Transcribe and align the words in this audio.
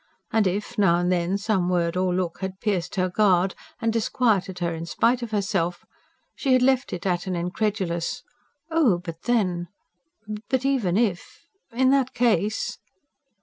And 0.33 0.47
if, 0.47 0.79
now 0.79 0.95
and 0.97 1.11
then, 1.11 1.37
some 1.37 1.69
word 1.69 1.95
or 1.95 2.11
look 2.11 2.39
had 2.39 2.59
pierced 2.59 2.95
her 2.95 3.07
guard 3.07 3.53
and 3.79 3.93
disquieted 3.93 4.57
her 4.57 4.73
in 4.73 4.87
spite 4.87 5.21
of 5.21 5.29
herself, 5.29 5.85
she 6.33 6.53
had 6.53 6.63
left 6.63 6.91
it 6.91 7.05
at 7.05 7.27
an 7.27 7.35
incredulous: 7.35 8.23
"Oh, 8.71 8.97
but 8.97 9.21
then... 9.25 9.67
But 10.49 10.65
even 10.65 10.97
if... 10.97 11.43
In 11.71 11.91
that 11.91 12.15
case...." 12.15 12.79